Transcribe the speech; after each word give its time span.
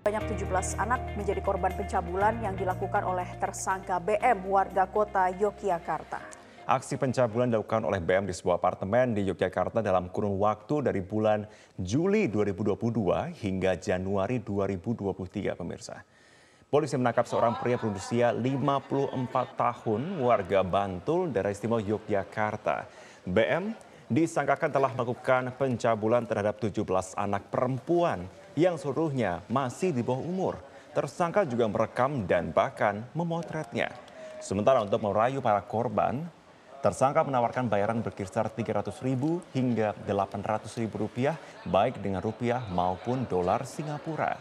Banyak 0.00 0.32
17 0.32 0.80
anak 0.80 1.12
menjadi 1.12 1.44
korban 1.44 1.76
pencabulan 1.76 2.40
yang 2.40 2.56
dilakukan 2.56 3.04
oleh 3.04 3.36
tersangka 3.36 4.00
BM 4.00 4.48
warga 4.48 4.88
kota 4.88 5.28
Yogyakarta. 5.28 6.24
Aksi 6.64 6.96
pencabulan 6.96 7.52
dilakukan 7.52 7.84
oleh 7.84 8.00
BM 8.00 8.24
di 8.24 8.32
sebuah 8.32 8.56
apartemen 8.56 9.12
di 9.12 9.28
Yogyakarta 9.28 9.84
dalam 9.84 10.08
kurun 10.08 10.40
waktu 10.40 10.88
dari 10.88 11.04
bulan 11.04 11.44
Juli 11.76 12.32
2022 12.32 13.44
hingga 13.44 13.76
Januari 13.76 14.40
2023 14.40 15.60
pemirsa. 15.60 16.00
Polisi 16.72 16.96
menangkap 16.96 17.28
seorang 17.28 17.60
pria 17.60 17.76
berusia 17.76 18.32
54 18.32 19.20
tahun 19.52 20.00
warga 20.16 20.64
Bantul, 20.64 21.28
daerah 21.28 21.52
istimewa 21.52 21.84
Yogyakarta. 21.84 22.88
BM 23.28 23.76
disangkakan 24.10 24.74
telah 24.74 24.90
melakukan 24.90 25.54
pencabulan 25.54 26.26
terhadap 26.26 26.58
17 26.58 26.82
anak 27.14 27.46
perempuan 27.46 28.26
yang 28.58 28.74
seluruhnya 28.74 29.46
masih 29.46 29.94
di 29.94 30.02
bawah 30.02 30.18
umur. 30.18 30.54
Tersangka 30.90 31.46
juga 31.46 31.70
merekam 31.70 32.26
dan 32.26 32.50
bahkan 32.50 33.06
memotretnya. 33.14 33.94
Sementara 34.42 34.82
untuk 34.82 34.98
merayu 35.06 35.38
para 35.38 35.62
korban, 35.62 36.26
tersangka 36.82 37.22
menawarkan 37.22 37.70
bayaran 37.70 38.02
berkisar 38.02 38.50
300 38.50 38.90
ribu 39.06 39.38
hingga 39.54 39.94
800 40.02 40.66
ribu 40.82 41.06
rupiah 41.06 41.38
baik 41.70 42.02
dengan 42.02 42.18
rupiah 42.18 42.66
maupun 42.66 43.30
dolar 43.30 43.62
Singapura. 43.62 44.34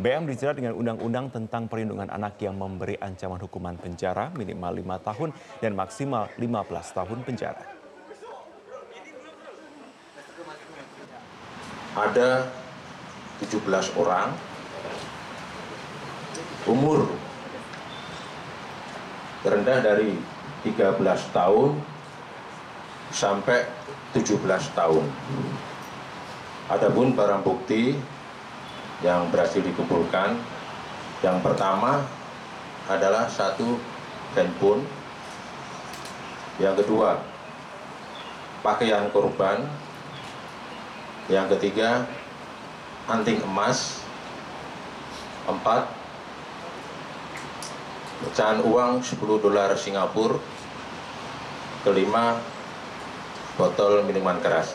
BM 0.00 0.24
dijerat 0.24 0.56
dengan 0.56 0.72
undang-undang 0.72 1.28
tentang 1.28 1.68
perlindungan 1.68 2.08
anak 2.08 2.40
yang 2.40 2.56
memberi 2.56 2.96
ancaman 2.96 3.36
hukuman 3.36 3.76
penjara 3.76 4.32
minimal 4.32 4.72
5 4.80 5.06
tahun 5.12 5.30
dan 5.60 5.76
maksimal 5.76 6.32
15 6.40 6.96
tahun 6.96 7.18
penjara. 7.28 7.79
Ada 11.96 12.46
17 13.42 13.98
orang. 13.98 14.30
Umur 16.68 17.08
terendah 19.40 19.80
dari 19.80 20.14
13 20.62 21.00
tahun 21.32 21.80
sampai 23.10 23.64
17 24.12 24.38
tahun. 24.76 25.04
Adapun 26.70 27.16
barang 27.16 27.42
bukti 27.42 27.98
yang 29.00 29.32
berhasil 29.32 29.64
dikumpulkan 29.64 30.36
yang 31.20 31.40
pertama 31.44 32.04
adalah 32.88 33.28
satu 33.28 33.76
handphone, 34.32 34.84
yang 36.56 36.72
kedua 36.76 37.20
pakaian 38.64 39.08
korban, 39.12 39.64
yang 41.30 41.46
ketiga 41.46 42.10
anting 43.06 43.38
emas, 43.46 44.02
empat 45.46 45.86
pecahan 48.26 48.60
uang 48.66 49.00
10 49.00 49.16
dolar 49.38 49.70
Singapura, 49.78 50.42
kelima 51.86 52.36
botol 53.54 54.02
minuman 54.02 54.42
keras. 54.42 54.74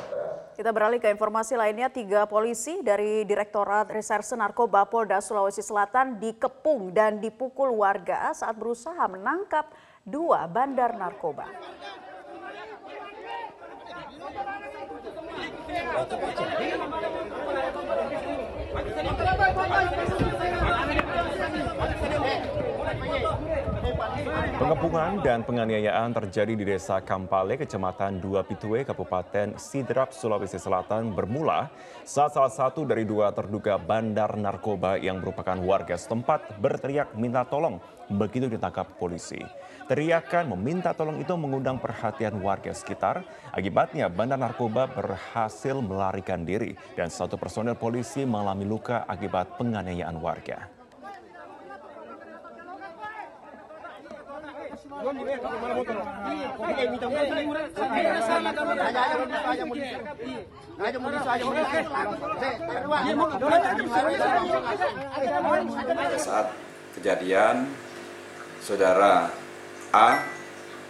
Kita 0.56 0.72
beralih 0.72 1.04
ke 1.04 1.12
informasi 1.12 1.60
lainnya, 1.60 1.92
tiga 1.92 2.24
polisi 2.24 2.80
dari 2.80 3.28
Direktorat 3.28 3.92
Reserse 3.92 4.40
Narkoba 4.40 4.88
Polda 4.88 5.20
Sulawesi 5.20 5.60
Selatan 5.60 6.16
dikepung 6.16 6.96
dan 6.96 7.20
dipukul 7.20 7.76
warga 7.76 8.32
saat 8.32 8.56
berusaha 8.56 9.04
menangkap 9.12 9.68
dua 10.08 10.48
bandar 10.48 10.96
narkoba. 10.96 11.52
Thank 22.98 23.66
you. 23.66 23.75
Pengepungan 24.56 25.24
dan 25.24 25.48
penganiayaan 25.48 26.12
terjadi 26.12 26.54
di 26.56 26.64
Desa 26.68 27.00
Kampale, 27.00 27.56
Kecamatan 27.56 28.20
Dua 28.20 28.44
Pitue, 28.44 28.84
Kabupaten 28.84 29.56
Sidrap, 29.56 30.12
Sulawesi 30.12 30.60
Selatan 30.60 31.16
bermula 31.16 31.72
saat 32.04 32.36
salah 32.36 32.52
satu 32.52 32.84
dari 32.84 33.08
dua 33.08 33.32
terduga 33.32 33.80
bandar 33.80 34.36
narkoba 34.36 35.00
yang 35.00 35.24
merupakan 35.24 35.56
warga 35.64 35.96
setempat 35.96 36.60
berteriak 36.60 37.16
minta 37.16 37.48
tolong 37.48 37.80
begitu 38.12 38.52
ditangkap 38.52 39.00
polisi. 39.00 39.40
Teriakan 39.86 40.58
meminta 40.58 40.92
tolong 40.92 41.22
itu 41.22 41.32
mengundang 41.40 41.80
perhatian 41.80 42.42
warga 42.44 42.76
sekitar. 42.76 43.24
Akibatnya 43.56 44.12
bandar 44.12 44.42
narkoba 44.42 44.92
berhasil 44.92 45.78
melarikan 45.80 46.44
diri 46.44 46.76
dan 47.00 47.08
satu 47.08 47.40
personel 47.40 47.80
polisi 47.80 48.28
mengalami 48.28 48.68
luka 48.68 49.08
akibat 49.08 49.56
penganiayaan 49.56 50.18
warga. 50.20 50.85
Pada 55.06 55.22
saat 66.18 66.48
kejadian, 66.98 67.70
saudara 68.66 69.30
A 69.94 70.26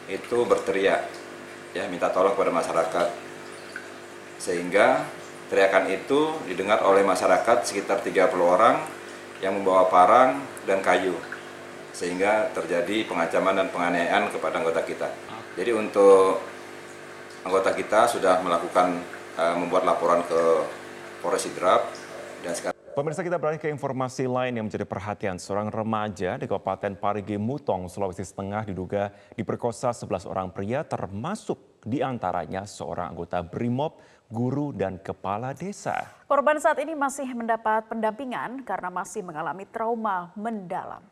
itu 0.08 0.48
berteriak, 0.48 1.12
ya 1.76 1.84
minta 1.92 2.08
tolong 2.08 2.40
kepada 2.40 2.56
masyarakat, 2.56 3.08
sehingga 4.40 5.04
teriakan 5.52 5.92
itu 5.92 6.40
didengar 6.48 6.88
oleh 6.88 7.04
masyarakat 7.04 7.68
sekitar 7.68 8.00
30 8.00 8.32
orang 8.40 8.80
yang 9.44 9.60
membawa 9.60 9.92
parang 9.92 10.40
dan 10.64 10.80
kayu 10.80 11.35
sehingga 11.96 12.52
terjadi 12.52 13.08
pengancaman 13.08 13.56
dan 13.56 13.68
penganiayaan 13.72 14.28
kepada 14.28 14.60
anggota 14.60 14.84
kita. 14.84 15.08
Jadi 15.56 15.72
untuk 15.72 16.44
anggota 17.48 17.72
kita 17.72 18.12
sudah 18.12 18.44
melakukan 18.44 19.00
uh, 19.40 19.56
membuat 19.56 19.88
laporan 19.88 20.20
ke 20.28 20.42
Polres 21.24 21.48
Sidrap 21.48 21.88
dan 22.44 22.52
sekarang 22.52 22.76
Pemirsa 22.96 23.28
kita 23.28 23.36
beralih 23.36 23.60
ke 23.60 23.68
informasi 23.68 24.24
lain 24.24 24.56
yang 24.56 24.72
menjadi 24.72 24.88
perhatian 24.88 25.36
seorang 25.36 25.68
remaja 25.68 26.40
di 26.40 26.48
Kabupaten 26.48 26.96
Parigi 26.96 27.36
Mutong, 27.36 27.92
Sulawesi 27.92 28.24
Tengah 28.24 28.64
diduga 28.64 29.12
diperkosa 29.36 29.92
11 29.92 30.24
orang 30.24 30.48
pria 30.56 30.80
termasuk 30.80 31.84
di 31.84 32.00
antaranya 32.00 32.64
seorang 32.64 33.12
anggota 33.12 33.44
BRIMOB, 33.44 34.00
guru 34.32 34.72
dan 34.72 35.04
kepala 35.04 35.52
desa. 35.52 36.08
Korban 36.24 36.56
saat 36.56 36.80
ini 36.80 36.96
masih 36.96 37.28
mendapat 37.36 37.84
pendampingan 37.92 38.64
karena 38.64 38.88
masih 38.88 39.28
mengalami 39.28 39.68
trauma 39.68 40.32
mendalam. 40.40 41.04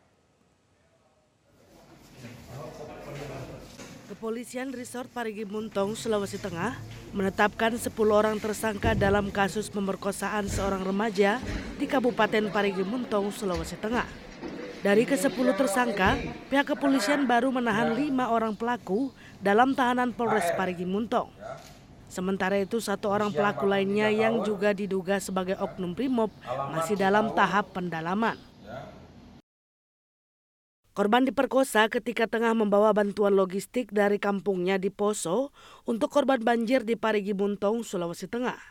Kepolisian 4.04 4.68
Resort 4.70 5.08
Parigi 5.08 5.48
Muntong, 5.48 5.96
Sulawesi 5.96 6.36
Tengah 6.36 6.76
menetapkan 7.16 7.72
10 7.72 7.88
orang 8.12 8.36
tersangka 8.36 8.92
dalam 8.92 9.32
kasus 9.32 9.72
pemerkosaan 9.72 10.44
seorang 10.44 10.84
remaja 10.84 11.40
di 11.80 11.88
Kabupaten 11.88 12.52
Parigi 12.52 12.84
Muntong, 12.84 13.32
Sulawesi 13.32 13.80
Tengah. 13.80 14.04
Dari 14.84 15.08
ke-10 15.08 15.56
tersangka, 15.56 16.20
pihak 16.52 16.76
kepolisian 16.76 17.24
baru 17.24 17.48
menahan 17.48 17.96
lima 17.96 18.28
orang 18.28 18.52
pelaku 18.52 19.08
dalam 19.40 19.72
tahanan 19.72 20.12
Polres 20.12 20.44
Parigi 20.52 20.84
Muntong. 20.84 21.32
Sementara 22.12 22.60
itu 22.60 22.78
satu 22.84 23.08
orang 23.08 23.32
pelaku 23.32 23.64
lainnya 23.64 24.12
yang 24.12 24.44
juga 24.44 24.76
diduga 24.76 25.16
sebagai 25.18 25.56
oknum 25.56 25.96
primob 25.96 26.28
masih 26.76 27.00
dalam 27.00 27.32
tahap 27.32 27.72
pendalaman. 27.72 28.36
Korban 30.94 31.26
diperkosa 31.26 31.90
ketika 31.90 32.30
tengah 32.30 32.54
membawa 32.54 32.94
bantuan 32.94 33.34
logistik 33.34 33.90
dari 33.90 34.22
kampungnya 34.22 34.78
di 34.78 34.94
Poso 34.94 35.50
untuk 35.90 36.06
korban 36.06 36.38
banjir 36.38 36.86
di 36.86 36.94
Parigi 36.94 37.34
Muntong, 37.34 37.82
Sulawesi 37.82 38.30
Tengah. 38.30 38.62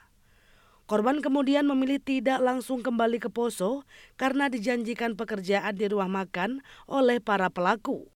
Korban 0.88 1.20
kemudian 1.20 1.68
memilih 1.68 2.00
tidak 2.00 2.40
langsung 2.40 2.80
kembali 2.80 3.20
ke 3.20 3.28
Poso 3.28 3.84
karena 4.16 4.48
dijanjikan 4.48 5.20
pekerjaan 5.20 5.75
di 5.75 5.84
rumah 5.92 6.24
makan 6.24 6.64
oleh 6.88 7.20
para 7.20 7.52
pelaku. 7.52 8.08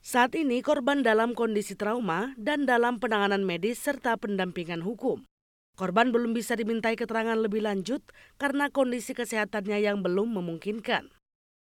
Saat 0.00 0.32
ini 0.32 0.64
korban 0.64 1.04
dalam 1.04 1.36
kondisi 1.36 1.76
trauma 1.76 2.32
dan 2.40 2.64
dalam 2.64 2.96
penanganan 2.96 3.44
medis 3.44 3.76
serta 3.76 4.16
pendampingan 4.16 4.80
hukum. 4.80 5.28
Korban 5.76 6.08
belum 6.16 6.32
bisa 6.32 6.56
dimintai 6.56 6.96
keterangan 6.96 7.36
lebih 7.36 7.60
lanjut 7.60 8.00
karena 8.40 8.72
kondisi 8.72 9.12
kesehatannya 9.12 9.84
yang 9.84 10.00
belum 10.00 10.32
memungkinkan. 10.32 11.12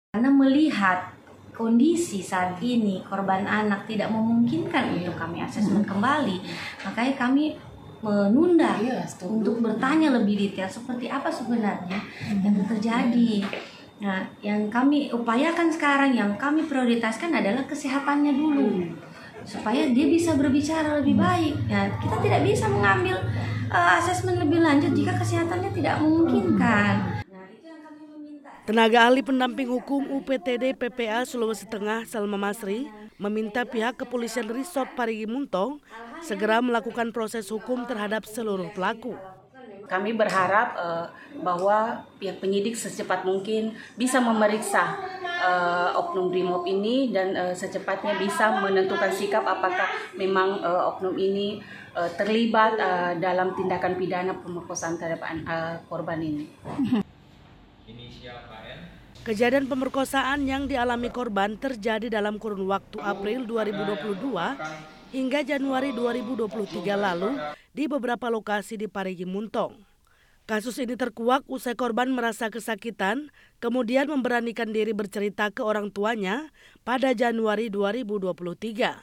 Karena 0.08 0.32
melihat 0.32 1.12
kondisi 1.52 2.25
saat 2.25 2.56
ini 2.64 3.05
korban 3.05 3.44
anak 3.44 3.84
tidak 3.84 4.08
memungkinkan 4.08 4.96
untuk 4.96 5.12
kami 5.20 5.44
asesmen 5.44 5.84
kembali, 5.84 6.40
makanya 6.81 7.14
kami 7.14 7.52
menunda 8.00 8.81
iya, 8.81 9.05
untuk 9.28 9.60
bertanya 9.60 10.16
lebih 10.16 10.49
detail 10.49 10.64
seperti 10.64 11.12
apa 11.12 11.28
sebenarnya 11.28 12.00
yang 12.40 12.56
terjadi. 12.64 13.44
Nah, 14.00 14.25
yang 14.40 14.72
kami 14.72 15.12
upayakan 15.12 15.69
sekarang, 15.69 16.16
yang 16.16 16.40
kami 16.40 16.64
prioritaskan 16.64 17.28
adalah 17.28 17.69
kesehatannya 17.69 18.32
dulu, 18.32 18.88
supaya 19.44 19.93
dia 19.93 20.08
bisa 20.08 20.40
berbicara 20.40 21.05
lebih 21.05 21.20
baik. 21.20 21.52
Ya, 21.69 21.84
kita 22.00 22.16
tidak 22.25 22.49
bisa 22.49 22.64
mengambil 22.64 23.20
uh, 23.69 24.00
asesmen 24.00 24.40
lebih 24.40 24.64
lanjut 24.64 24.96
jika 24.96 25.12
kesehatannya 25.20 25.69
tidak 25.76 26.00
memungkinkan. 26.00 26.94
Nah, 26.96 27.18
Tenaga 28.69 29.09
ahli 29.09 29.25
pendamping 29.25 29.65
hukum 29.65 30.05
UPTD 30.20 30.76
PPA 30.76 31.25
Sulawesi 31.25 31.65
Tengah 31.65 32.05
Salma 32.05 32.37
Masri 32.37 32.85
meminta 33.17 33.65
pihak 33.65 33.97
kepolisian 33.97 34.44
Resort 34.44 34.93
Parigi 34.93 35.25
Muntong 35.25 35.81
segera 36.20 36.61
melakukan 36.61 37.09
proses 37.09 37.49
hukum 37.49 37.88
terhadap 37.88 38.29
seluruh 38.29 38.69
pelaku. 38.76 39.17
Kami 39.88 40.12
berharap 40.12 40.76
uh, 40.76 41.09
bahwa 41.41 42.05
pihak 42.20 42.44
penyidik 42.44 42.76
secepat 42.76 43.25
mungkin 43.25 43.73
bisa 43.97 44.20
memeriksa 44.20 45.00
uh, 45.25 45.97
oknum 46.05 46.29
brimob 46.29 46.69
ini 46.69 47.09
dan 47.09 47.32
uh, 47.41 47.56
secepatnya 47.56 48.20
bisa 48.20 48.53
menentukan 48.61 49.09
sikap 49.17 49.49
apakah 49.49 49.88
memang 50.12 50.61
uh, 50.61 50.93
oknum 50.93 51.17
ini 51.17 51.65
uh, 51.97 52.12
terlibat 52.20 52.76
uh, 52.76 53.17
dalam 53.17 53.56
tindakan 53.56 53.97
pidana 53.97 54.37
pemerkosaan 54.37 55.00
terhadap 55.00 55.25
uh, 55.25 55.81
korban 55.88 56.20
ini. 56.20 56.44
Kejadian 59.29 59.69
pemerkosaan 59.69 60.49
yang 60.49 60.64
dialami 60.64 61.12
korban 61.12 61.61
terjadi 61.61 62.08
dalam 62.08 62.40
kurun 62.40 62.64
waktu 62.64 62.96
April 63.00 63.44
2022 63.44 65.12
hingga 65.12 65.40
Januari 65.44 65.93
2023 65.93 66.96
lalu 66.96 67.37
di 67.76 67.85
beberapa 67.85 68.32
lokasi 68.32 68.81
di 68.81 68.88
Parigi 68.88 69.29
Muntong. 69.29 69.76
Kasus 70.49 70.81
ini 70.81 70.96
terkuak 70.96 71.44
usai 71.44 71.76
korban 71.76 72.08
merasa 72.08 72.49
kesakitan, 72.49 73.29
kemudian 73.61 74.08
memberanikan 74.08 74.73
diri 74.73 74.96
bercerita 74.96 75.52
ke 75.52 75.61
orang 75.61 75.93
tuanya 75.93 76.49
pada 76.88 77.12
Januari 77.12 77.69
2023. 77.69 78.96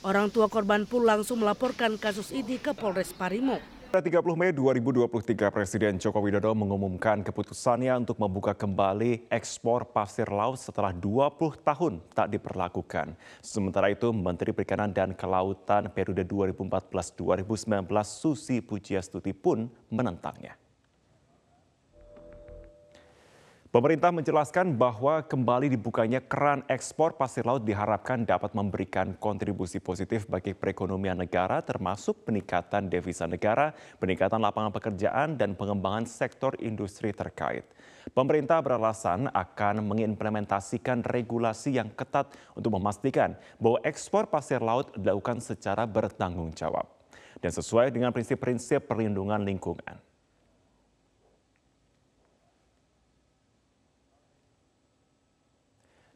Orang 0.00 0.32
tua 0.32 0.48
korban 0.48 0.88
pun 0.88 1.04
langsung 1.04 1.44
melaporkan 1.44 2.00
kasus 2.00 2.32
ini 2.32 2.56
ke 2.56 2.72
Polres 2.72 3.12
Parimo. 3.12 3.60
Pada 3.92 4.08
30 4.08 4.40
Mei 4.40 4.56
2023, 4.56 5.52
Presiden 5.52 6.00
Joko 6.00 6.24
Widodo 6.24 6.56
mengumumkan 6.56 7.20
keputusannya 7.20 7.92
untuk 8.00 8.16
membuka 8.16 8.56
kembali 8.56 9.28
ekspor 9.28 9.84
pasir 9.84 10.32
laut 10.32 10.56
setelah 10.56 10.96
20 10.96 11.60
tahun 11.60 12.00
tak 12.16 12.32
diperlakukan. 12.32 13.12
Sementara 13.44 13.92
itu, 13.92 14.08
Menteri 14.16 14.56
Perikanan 14.56 14.96
dan 14.96 15.12
Kelautan 15.12 15.92
periode 15.92 16.24
2014-2019 16.24 17.84
Susi 18.08 18.64
Pujiastuti 18.64 19.36
pun 19.36 19.68
menentangnya. 19.92 20.61
Pemerintah 23.72 24.12
menjelaskan 24.12 24.76
bahwa 24.76 25.24
kembali 25.24 25.72
dibukanya 25.72 26.20
keran 26.20 26.60
ekspor 26.68 27.16
pasir 27.16 27.40
laut 27.40 27.64
diharapkan 27.64 28.20
dapat 28.20 28.52
memberikan 28.52 29.16
kontribusi 29.16 29.80
positif 29.80 30.28
bagi 30.28 30.52
perekonomian 30.52 31.16
negara 31.16 31.64
termasuk 31.64 32.28
peningkatan 32.28 32.92
devisa 32.92 33.24
negara, 33.24 33.72
peningkatan 33.96 34.44
lapangan 34.44 34.76
pekerjaan, 34.76 35.40
dan 35.40 35.56
pengembangan 35.56 36.04
sektor 36.04 36.52
industri 36.60 37.16
terkait. 37.16 37.64
Pemerintah 38.12 38.60
beralasan 38.60 39.32
akan 39.32 39.88
mengimplementasikan 39.88 41.00
regulasi 41.08 41.80
yang 41.80 41.88
ketat 41.96 42.28
untuk 42.52 42.76
memastikan 42.76 43.40
bahwa 43.56 43.80
ekspor 43.88 44.28
pasir 44.28 44.60
laut 44.60 44.92
dilakukan 45.00 45.40
secara 45.40 45.88
bertanggung 45.88 46.52
jawab 46.52 46.84
dan 47.40 47.48
sesuai 47.48 47.88
dengan 47.88 48.12
prinsip-prinsip 48.12 48.84
perlindungan 48.84 49.40
lingkungan. 49.40 50.11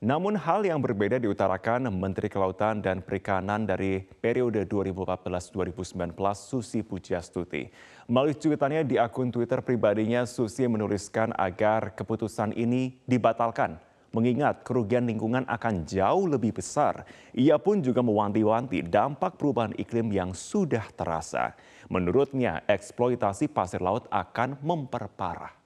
Namun 0.05 0.37
hal 0.37 0.61
yang 0.61 0.85
berbeda 0.85 1.17
diutarakan 1.17 1.89
Menteri 1.89 2.29
Kelautan 2.29 2.85
dan 2.85 3.01
Perikanan 3.01 3.65
dari 3.65 4.05
periode 4.05 4.69
2014-2019 4.69 6.13
Susi 6.37 6.85
Pujiastuti. 6.85 7.65
Melalui 8.05 8.37
cuitannya 8.37 8.85
di 8.85 9.01
akun 9.01 9.33
Twitter 9.33 9.65
pribadinya, 9.65 10.29
Susi 10.29 10.69
menuliskan 10.69 11.33
agar 11.33 11.97
keputusan 11.97 12.53
ini 12.53 13.01
dibatalkan 13.09 13.81
mengingat 14.13 14.69
kerugian 14.69 15.09
lingkungan 15.09 15.49
akan 15.49 15.89
jauh 15.89 16.29
lebih 16.29 16.53
besar. 16.53 17.09
Ia 17.33 17.57
pun 17.57 17.81
juga 17.81 18.05
mewanti-wanti 18.05 18.85
dampak 18.85 19.41
perubahan 19.41 19.73
iklim 19.81 20.13
yang 20.13 20.37
sudah 20.37 20.93
terasa. 20.93 21.57
Menurutnya, 21.89 22.61
eksploitasi 22.69 23.49
pasir 23.49 23.81
laut 23.81 24.05
akan 24.13 24.61
memperparah 24.61 25.66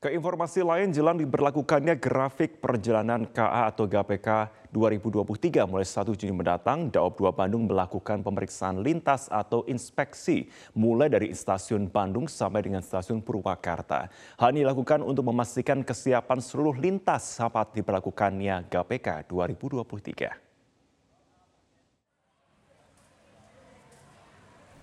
Ke 0.00 0.08
informasi 0.16 0.64
lain, 0.64 0.96
jelang 0.96 1.20
diberlakukannya 1.20 1.92
grafik 2.00 2.56
perjalanan 2.56 3.28
KA 3.28 3.68
atau 3.68 3.84
GPK 3.84 4.48
2023 4.72 5.68
mulai 5.68 5.84
1 5.84 6.16
Juni 6.16 6.32
mendatang, 6.32 6.88
Daop 6.88 7.20
2 7.20 7.28
Bandung 7.36 7.68
melakukan 7.68 8.24
pemeriksaan 8.24 8.80
lintas 8.80 9.28
atau 9.28 9.60
inspeksi 9.68 10.48
mulai 10.72 11.12
dari 11.12 11.36
stasiun 11.36 11.92
Bandung 11.92 12.32
sampai 12.32 12.64
dengan 12.64 12.80
stasiun 12.80 13.20
Purwakarta. 13.20 14.08
Hal 14.40 14.56
ini 14.56 14.64
dilakukan 14.64 15.04
untuk 15.04 15.28
memastikan 15.28 15.84
kesiapan 15.84 16.40
seluruh 16.40 16.80
lintas 16.80 17.36
saat 17.36 17.76
diberlakukannya 17.76 18.72
GPK 18.72 19.28
2023. 19.28 20.49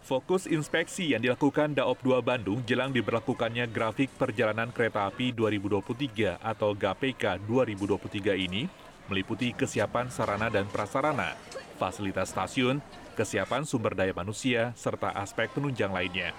Fokus 0.08 0.48
inspeksi 0.48 1.12
yang 1.12 1.20
dilakukan 1.20 1.76
Daop 1.76 2.00
2 2.00 2.24
Bandung 2.24 2.64
jelang 2.64 2.96
diberlakukannya 2.96 3.68
grafik 3.68 4.08
perjalanan 4.16 4.72
kereta 4.72 5.04
api 5.04 5.36
2023 5.36 6.40
atau 6.40 6.72
GPK 6.72 7.44
2023 7.44 8.40
ini 8.40 8.72
meliputi 9.12 9.52
kesiapan 9.52 10.08
sarana 10.08 10.48
dan 10.48 10.64
prasarana, 10.72 11.36
fasilitas 11.76 12.32
stasiun, 12.32 12.80
kesiapan 13.20 13.68
sumber 13.68 14.00
daya 14.00 14.16
manusia, 14.16 14.72
serta 14.80 15.12
aspek 15.12 15.52
penunjang 15.52 15.92
lainnya. 15.92 16.32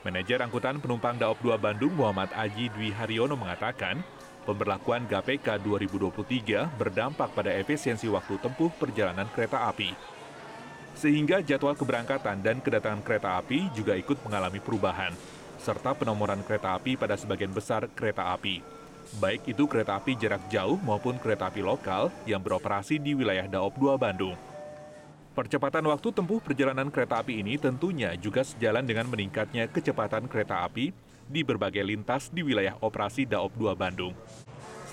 Manajer 0.00 0.40
Angkutan 0.40 0.80
Penumpang 0.80 1.20
Daop 1.20 1.36
2 1.44 1.60
Bandung 1.60 1.92
Muhammad 1.92 2.32
Aji 2.32 2.72
Dwi 2.72 2.96
Haryono 2.96 3.36
mengatakan, 3.36 4.00
pemberlakuan 4.48 5.04
GPK 5.04 5.60
2023 5.68 6.80
berdampak 6.80 7.28
pada 7.36 7.52
efisiensi 7.52 8.08
waktu 8.08 8.40
tempuh 8.40 8.72
perjalanan 8.80 9.28
kereta 9.36 9.68
api 9.68 10.19
sehingga 11.00 11.40
jadwal 11.40 11.72
keberangkatan 11.72 12.44
dan 12.44 12.60
kedatangan 12.60 13.00
kereta 13.00 13.40
api 13.40 13.72
juga 13.72 13.96
ikut 13.96 14.20
mengalami 14.20 14.60
perubahan, 14.60 15.16
serta 15.56 15.96
penomoran 15.96 16.44
kereta 16.44 16.76
api 16.76 17.00
pada 17.00 17.16
sebagian 17.16 17.48
besar 17.56 17.88
kereta 17.96 18.36
api. 18.36 18.60
Baik 19.16 19.48
itu 19.48 19.64
kereta 19.64 19.96
api 19.96 20.12
jarak 20.20 20.44
jauh 20.52 20.76
maupun 20.84 21.16
kereta 21.16 21.48
api 21.48 21.64
lokal 21.64 22.12
yang 22.28 22.44
beroperasi 22.44 23.00
di 23.00 23.16
wilayah 23.16 23.48
Daop 23.48 23.80
2 23.80 23.96
Bandung. 23.96 24.36
Percepatan 25.32 25.88
waktu 25.88 26.12
tempuh 26.12 26.36
perjalanan 26.44 26.92
kereta 26.92 27.24
api 27.24 27.40
ini 27.40 27.56
tentunya 27.56 28.12
juga 28.20 28.44
sejalan 28.44 28.84
dengan 28.84 29.08
meningkatnya 29.08 29.72
kecepatan 29.72 30.28
kereta 30.28 30.68
api 30.68 30.92
di 31.24 31.40
berbagai 31.40 31.80
lintas 31.80 32.28
di 32.28 32.44
wilayah 32.44 32.76
operasi 32.84 33.24
Daop 33.24 33.56
2 33.56 33.72
Bandung. 33.72 34.12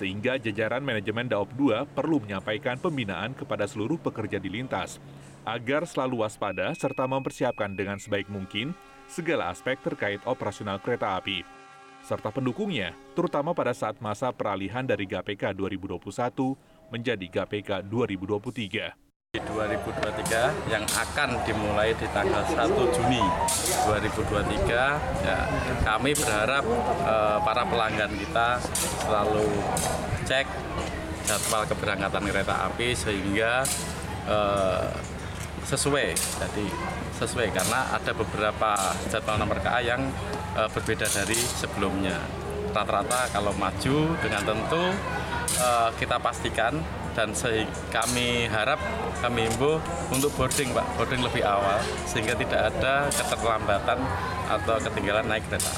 Sehingga 0.00 0.40
jajaran 0.40 0.80
manajemen 0.80 1.28
Daop 1.28 1.52
2 1.52 1.84
perlu 1.92 2.22
menyampaikan 2.24 2.80
pembinaan 2.80 3.36
kepada 3.36 3.68
seluruh 3.68 4.00
pekerja 4.00 4.40
di 4.40 4.48
lintas 4.48 4.96
agar 5.46 5.86
selalu 5.86 6.26
waspada 6.26 6.72
serta 6.74 7.04
mempersiapkan 7.04 7.74
dengan 7.74 8.00
sebaik 8.00 8.26
mungkin 8.32 8.74
segala 9.08 9.50
aspek 9.50 9.80
terkait 9.80 10.20
operasional 10.28 10.78
kereta 10.78 11.16
api, 11.16 11.42
serta 12.04 12.28
pendukungnya, 12.30 12.92
terutama 13.16 13.56
pada 13.56 13.72
saat 13.72 13.96
masa 13.98 14.30
peralihan 14.30 14.84
dari 14.84 15.08
GPK 15.08 15.56
2021 15.56 16.00
menjadi 16.92 17.26
GPK 17.26 17.84
2023. 17.88 19.08
2023 19.36 20.72
yang 20.72 20.80
akan 20.88 21.28
dimulai 21.44 21.92
di 22.00 22.08
tanggal 22.16 22.40
1 22.48 22.64
Juni 22.96 23.20
2023 23.84 24.72
ya 25.20 25.38
kami 25.84 26.16
berharap 26.16 26.64
eh, 27.04 27.38
para 27.44 27.62
pelanggan 27.68 28.08
kita 28.16 28.56
selalu 29.04 29.44
cek 30.24 30.48
jadwal 31.28 31.60
keberangkatan 31.68 32.24
kereta 32.24 32.72
api 32.72 32.96
sehingga 32.96 33.68
eh, 34.32 34.88
sesuai. 35.68 36.16
Jadi 36.16 36.66
sesuai. 37.20 37.52
Karena 37.52 37.92
ada 37.92 38.12
beberapa 38.16 38.70
jadwal 39.12 39.36
nomor 39.36 39.60
KA 39.60 39.84
yang 39.84 40.02
e, 40.56 40.62
berbeda 40.72 41.04
dari 41.12 41.36
sebelumnya. 41.36 42.16
Rata-rata 42.72 43.28
kalau 43.32 43.52
maju 43.56 43.96
dengan 44.24 44.42
tentu 44.48 44.84
e, 45.60 45.68
kita 46.00 46.16
pastikan 46.16 46.80
dan 47.12 47.34
kami 47.90 48.46
harap 48.46 48.78
kami 49.20 49.50
himbau 49.50 49.82
untuk 50.14 50.32
boarding 50.38 50.72
Pak. 50.72 50.86
Boarding 50.96 51.20
lebih 51.20 51.44
awal 51.44 51.82
sehingga 52.08 52.32
tidak 52.38 52.72
ada 52.72 53.10
keterlambatan 53.12 53.98
atau 54.48 54.76
ketinggalan 54.80 55.26
naik 55.26 55.44
kereta. 55.50 55.72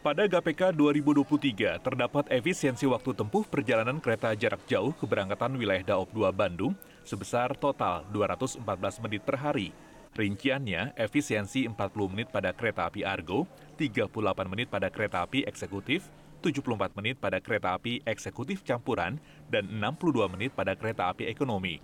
Pada 0.00 0.24
GPK 0.24 0.72
2023, 0.72 1.76
terdapat 1.84 2.24
efisiensi 2.32 2.88
waktu 2.88 3.12
tempuh 3.12 3.44
perjalanan 3.44 4.00
kereta 4.00 4.32
jarak 4.32 4.64
jauh 4.64 4.96
keberangkatan 4.96 5.60
wilayah 5.60 5.92
Daop 5.92 6.08
2 6.16 6.32
Bandung 6.32 6.72
sebesar 7.04 7.56
total 7.56 8.04
214 8.12 8.64
menit 9.04 9.22
per 9.24 9.40
hari. 9.40 9.70
Rinciannya, 10.10 10.98
efisiensi 10.98 11.70
40 11.70 12.10
menit 12.10 12.28
pada 12.34 12.50
kereta 12.50 12.90
api 12.90 13.06
Argo, 13.06 13.46
38 13.78 14.10
menit 14.50 14.66
pada 14.66 14.90
kereta 14.90 15.22
api 15.22 15.46
eksekutif, 15.46 16.10
74 16.42 16.98
menit 16.98 17.20
pada 17.22 17.38
kereta 17.38 17.78
api 17.78 18.02
eksekutif 18.02 18.66
campuran, 18.66 19.22
dan 19.46 19.70
62 19.70 20.26
menit 20.26 20.50
pada 20.50 20.74
kereta 20.74 21.14
api 21.14 21.30
ekonomi. 21.30 21.78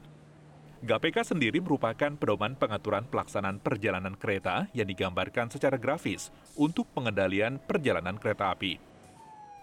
GPK 0.84 1.24
sendiri 1.24 1.58
merupakan 1.58 2.12
pedoman 2.14 2.52
pengaturan 2.52 3.08
pelaksanaan 3.08 3.62
perjalanan 3.62 4.12
kereta 4.12 4.68
yang 4.76 4.84
digambarkan 4.86 5.48
secara 5.48 5.80
grafis 5.80 6.28
untuk 6.52 6.84
pengendalian 6.92 7.56
perjalanan 7.56 8.20
kereta 8.20 8.52
api. 8.52 8.76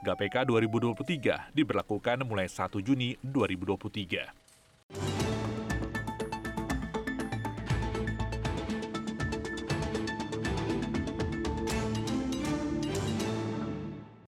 GPK 0.03 0.43
2023 0.43 1.55
diberlakukan 1.55 2.27
mulai 2.27 2.49
1 2.49 2.81
Juni 2.83 3.15
2023. 3.23 4.42